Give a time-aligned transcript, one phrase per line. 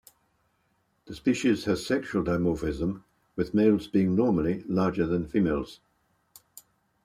[1.05, 3.03] The species has sexual dimorphism,
[3.35, 5.79] with males being normally larger than females.